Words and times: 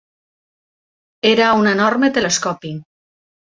Era 1.33 1.51
un 1.59 1.71
enorme 1.75 2.13
telescopi 2.19 2.77